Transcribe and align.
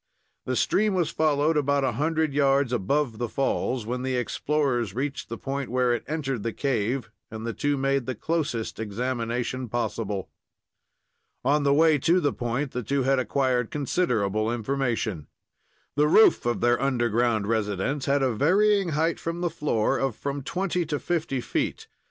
The 0.47 0.55
stream 0.55 0.95
was 0.95 1.11
followed 1.11 1.55
about 1.57 1.83
a 1.83 1.91
hundred 1.91 2.33
yards 2.33 2.73
above 2.73 3.19
the 3.19 3.29
falls, 3.29 3.85
when 3.85 4.01
the 4.01 4.15
explorers 4.17 4.95
reached 4.95 5.29
the 5.29 5.37
point 5.37 5.69
where 5.69 5.93
it 5.93 6.03
entered 6.07 6.41
the 6.41 6.53
cave, 6.53 7.11
and 7.29 7.45
the 7.45 7.53
two 7.53 7.77
made 7.77 8.07
the 8.07 8.15
closest 8.15 8.79
examination 8.79 9.69
possible. 9.69 10.31
On 11.45 11.61
the 11.61 11.71
way 11.71 11.99
to 11.99 12.19
the 12.19 12.33
point 12.33 12.71
the 12.71 12.81
two 12.81 13.03
had 13.03 13.19
acquired 13.19 13.69
considerable 13.69 14.51
information. 14.51 15.27
The 15.95 16.07
roof 16.07 16.47
of 16.47 16.61
their 16.61 16.81
underground 16.81 17.45
residence 17.45 18.07
had 18.07 18.23
a 18.23 18.33
varying 18.33 18.89
height 18.97 19.19
from 19.19 19.41
the 19.41 19.51
floor 19.51 19.99
of 19.99 20.15
from 20.15 20.41
twenty 20.41 20.83
to 20.87 20.97
fifty 20.97 21.41
feet. 21.41 21.87